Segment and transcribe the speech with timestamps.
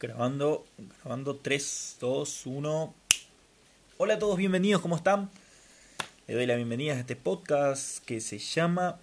[0.00, 0.64] Grabando,
[1.02, 2.94] grabando 3, 2, 1.
[3.98, 5.28] Hola a todos, bienvenidos, ¿cómo están?
[6.26, 8.98] Le doy la bienvenida a este podcast que se llama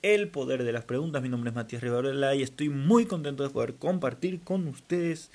[0.00, 1.20] El Poder de las Preguntas.
[1.20, 5.30] Mi nombre es Matías Rivarola y estoy muy contento de poder compartir con ustedes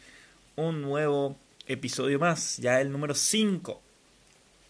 [0.55, 1.35] un nuevo
[1.67, 3.79] episodio más, ya el número 5.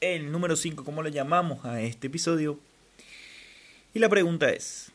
[0.01, 2.59] El número 5, ¿cómo le llamamos a este episodio?
[3.93, 4.91] Y la pregunta es,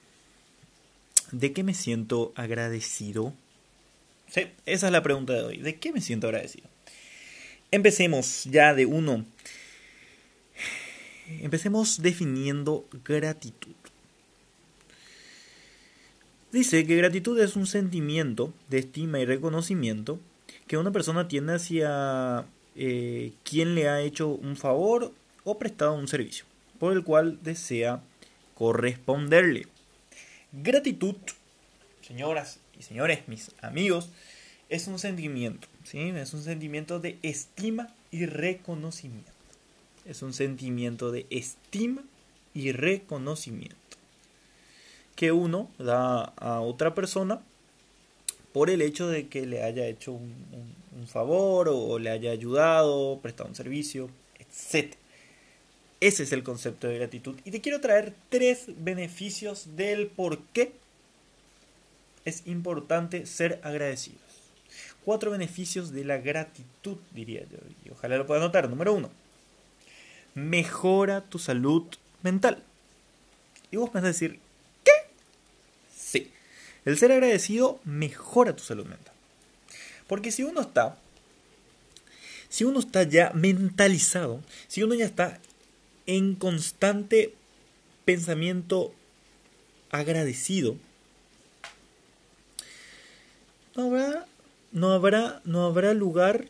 [1.33, 3.33] ¿de qué me siento agradecido?
[4.29, 5.59] Sí, esa es la pregunta de hoy.
[5.59, 6.69] ¿De qué me siento agradecido?
[7.71, 9.25] Empecemos ya de uno.
[11.41, 13.75] Empecemos definiendo gratitud.
[16.53, 20.21] Dice que gratitud es un sentimiento de estima y reconocimiento
[20.69, 22.47] que una persona tiene hacia
[22.77, 25.13] eh, quien le ha hecho un favor
[25.43, 26.45] o prestado un servicio,
[26.79, 28.03] por el cual desea
[28.55, 29.67] corresponderle.
[30.53, 31.17] Gratitud,
[32.03, 34.11] señoras y señores, mis amigos,
[34.69, 36.01] es un sentimiento, ¿sí?
[36.01, 39.33] Es un sentimiento de estima y reconocimiento.
[40.05, 42.03] Es un sentimiento de estima
[42.55, 43.77] y reconocimiento
[45.17, 47.41] que uno da a otra persona
[48.53, 50.35] por el hecho de que le haya hecho un,
[50.97, 54.95] un favor o le haya ayudado, prestado un servicio, etc.
[56.01, 57.37] Ese es el concepto de gratitud.
[57.45, 60.73] Y te quiero traer tres beneficios del por qué
[62.25, 64.21] es importante ser agradecidos.
[65.05, 67.59] Cuatro beneficios de la gratitud, diría yo.
[67.85, 68.69] Y ojalá lo puedas notar.
[68.69, 69.11] Número uno,
[70.35, 71.85] mejora tu salud
[72.23, 72.63] mental.
[73.71, 74.41] Y vos vas a decir,
[74.83, 74.93] ¿qué?
[75.95, 76.31] Sí.
[76.85, 79.13] El ser agradecido mejora tu salud mental.
[80.07, 80.99] Porque si uno está,
[82.49, 85.41] si uno está ya mentalizado, si uno ya está
[86.07, 87.35] en constante
[88.05, 88.95] pensamiento
[89.91, 90.77] agradecido,
[93.77, 94.27] no habrá,
[94.73, 96.47] no habrá, no habrá lugar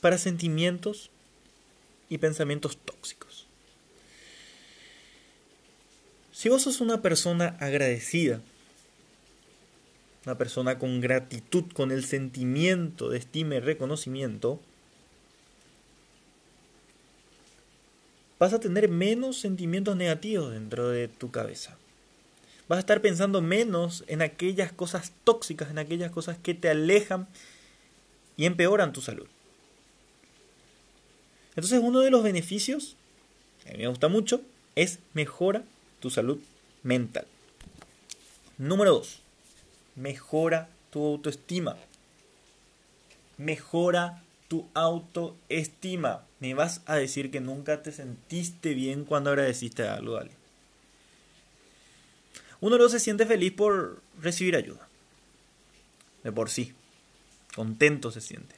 [0.00, 1.10] para sentimientos
[2.08, 3.46] y pensamientos tóxicos.
[6.32, 8.40] Si vos sos una persona agradecida,
[10.24, 14.60] una persona con gratitud, con el sentimiento de estima y reconocimiento,
[18.38, 21.76] vas a tener menos sentimientos negativos dentro de tu cabeza.
[22.70, 27.26] Vas a estar pensando menos en aquellas cosas tóxicas, en aquellas cosas que te alejan
[28.36, 29.26] y empeoran tu salud.
[31.56, 32.94] Entonces uno de los beneficios,
[33.66, 34.42] a mí me gusta mucho,
[34.76, 35.64] es mejora
[35.98, 36.38] tu salud
[36.84, 37.26] mental.
[38.56, 39.20] Número 2.
[39.96, 41.76] Mejora tu autoestima.
[43.36, 46.24] Mejora tu autoestima.
[46.38, 50.39] Me vas a decir que nunca te sentiste bien cuando agradeciste algo alguien.
[52.60, 54.86] Uno no se siente feliz por recibir ayuda.
[56.22, 56.74] De por sí.
[57.54, 58.54] Contento se siente.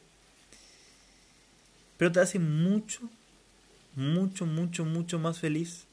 [1.97, 3.09] Pero te hace mucho,
[3.95, 5.87] mucho, mucho, mucho más feliz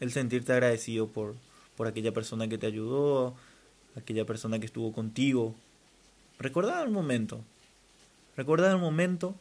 [0.00, 1.36] el sentirte agradecido por,
[1.76, 3.34] por aquella persona que te ayudó,
[3.94, 5.54] aquella persona que estuvo contigo.
[6.38, 7.40] Recordar el momento.
[8.36, 9.36] Recordar el momento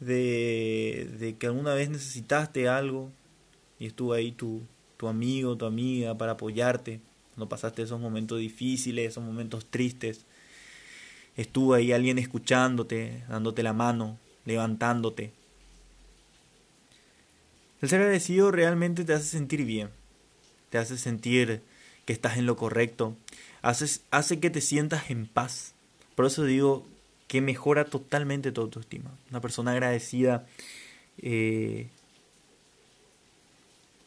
[0.00, 3.10] de, de que alguna vez necesitaste algo
[3.78, 4.62] y estuvo ahí tu,
[4.96, 7.00] tu amigo, tu amiga para apoyarte
[7.38, 10.24] cuando pasaste esos momentos difíciles, esos momentos tristes.
[11.36, 15.30] Estuvo ahí alguien escuchándote, dándote la mano, levantándote.
[17.80, 19.90] El ser agradecido realmente te hace sentir bien,
[20.70, 21.62] te hace sentir
[22.06, 23.16] que estás en lo correcto,
[23.62, 25.74] hace, hace que te sientas en paz.
[26.16, 26.84] Por eso digo
[27.28, 29.12] que mejora totalmente tu autoestima.
[29.30, 30.44] Una persona agradecida
[31.18, 31.86] eh,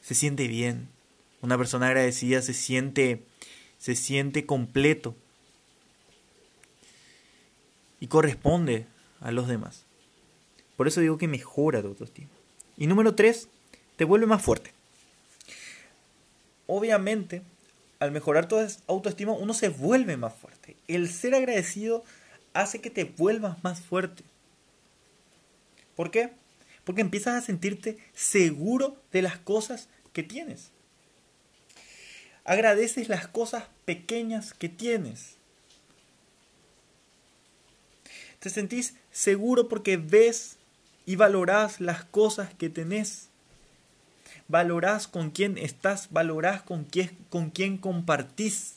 [0.02, 0.90] se siente bien.
[1.41, 3.24] Una persona agradecida se siente,
[3.79, 5.16] se siente completo
[8.00, 8.85] y corresponde
[9.19, 9.85] a los demás.
[10.78, 12.30] Por eso digo que mejora tu autoestima.
[12.78, 13.47] Y número tres,
[13.96, 14.72] te vuelve más fuerte.
[16.68, 17.41] Obviamente,
[18.00, 18.56] al mejorar tu
[18.88, 20.75] autoestima, uno se vuelve más fuerte.
[20.88, 22.04] El ser agradecido
[22.54, 24.24] hace que te vuelvas más fuerte.
[25.95, 26.31] ¿Por qué?
[26.83, 30.71] Porque empiezas a sentirte seguro de las cosas que tienes.
[32.44, 35.36] Agradeces las cosas pequeñas que tienes.
[38.40, 40.58] Te sentís seguro porque ves
[41.06, 43.28] y valorás las cosas que tenés.
[44.48, 48.76] Valorás con quién estás, valorás con quién, con quién compartís.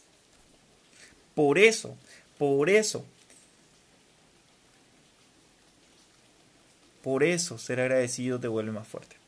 [1.35, 1.97] Por eso,
[2.39, 3.05] por eso,
[7.03, 9.24] por eso ser agradecido te vuelve más fuerte.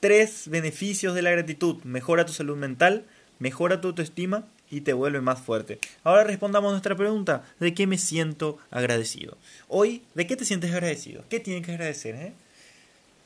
[0.00, 1.82] Tres beneficios de la gratitud.
[1.82, 3.04] Mejora tu salud mental,
[3.40, 5.80] mejora tu autoestima y te vuelve más fuerte.
[6.04, 9.36] Ahora respondamos nuestra pregunta, ¿de qué me siento agradecido?
[9.66, 11.24] Hoy, ¿de qué te sientes agradecido?
[11.28, 12.14] ¿Qué tienes que agradecer?
[12.14, 12.32] Eh?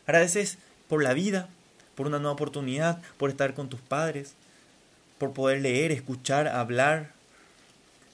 [0.07, 0.57] Agradeces
[0.89, 1.49] por la vida,
[1.95, 4.35] por una nueva oportunidad, por estar con tus padres,
[5.19, 7.13] por poder leer, escuchar, hablar,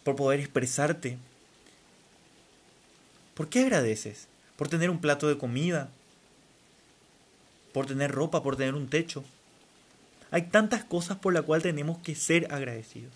[0.02, 1.16] por poder expresarte.
[3.34, 4.26] ¿Por qué agradeces?
[4.56, 5.90] Por tener un plato de comida,
[7.72, 9.24] por tener ropa, por tener un techo.
[10.30, 13.12] Hay tantas cosas por las cuales tenemos que ser agradecidos.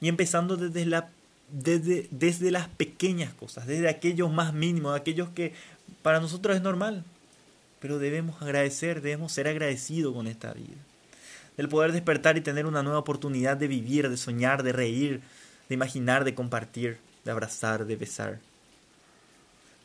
[0.00, 1.10] Y empezando desde, la,
[1.50, 5.54] desde, desde las pequeñas cosas, desde aquellos más mínimos, aquellos que
[6.02, 7.04] para nosotros es normal.
[7.80, 10.76] Pero debemos agradecer, debemos ser agradecidos con esta vida.
[11.56, 15.20] Del poder despertar y tener una nueva oportunidad de vivir, de soñar, de reír,
[15.68, 18.38] de imaginar, de compartir, de abrazar, de besar.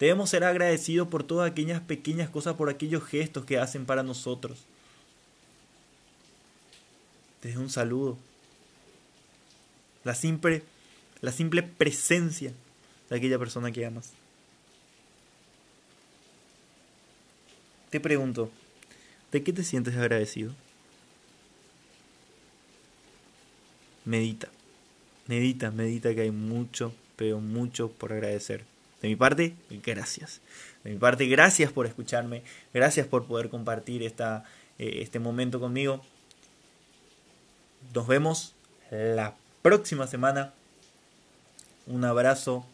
[0.02, 4.66] Debemos ser agradecidos por todas aquellas pequeñas cosas, por aquellos gestos que hacen para nosotros.
[7.44, 8.18] Desde un saludo.
[10.04, 10.64] La simple,
[11.22, 12.52] la simple presencia
[13.12, 14.14] de aquella persona que amas.
[17.92, 18.50] Te pregunto,
[19.32, 20.52] ¿de qué te sientes agradecido?
[24.06, 24.50] Medita,
[25.28, 28.66] medita, medita que hay mucho, pero mucho por agradecer.
[29.02, 30.42] De mi parte, gracias.
[30.84, 32.44] De mi parte, gracias por escucharme.
[32.74, 34.44] Gracias por poder compartir esta,
[34.78, 36.02] eh, este momento conmigo.
[37.94, 38.54] Nos vemos
[38.92, 40.54] la próxima semana.
[41.88, 42.66] Un abrazo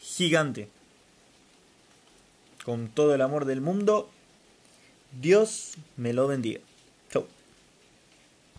[0.00, 0.68] gigante.
[2.64, 4.08] Con todo el amor del mundo.
[5.20, 6.60] Dios me lo bendiga.